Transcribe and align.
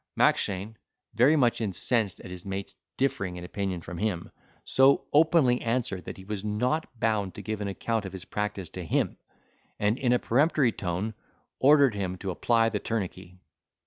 Mackshane, 0.17 0.77
very 1.13 1.35
much 1.35 1.61
incensed 1.61 2.21
at 2.21 2.31
his 2.31 2.43
mate's 2.43 2.75
differing 2.97 3.35
in 3.35 3.43
opinion 3.43 3.81
from 3.81 3.99
him, 3.99 4.31
so 4.65 5.05
openly, 5.13 5.61
answered, 5.61 6.05
that 6.05 6.17
he 6.17 6.23
was 6.25 6.43
not 6.43 6.89
bound 6.99 7.35
to 7.35 7.43
give 7.43 7.61
an 7.61 7.67
account 7.67 8.03
of 8.05 8.13
his 8.13 8.25
practice 8.25 8.69
to 8.71 8.83
him; 8.83 9.19
and 9.79 9.99
in 9.99 10.11
a 10.11 10.17
peremptory 10.17 10.71
tone, 10.71 11.13
ordered 11.59 11.93
him 11.93 12.17
to 12.17 12.31
apply 12.31 12.67
the 12.69 12.79
tourniquet. 12.79 13.35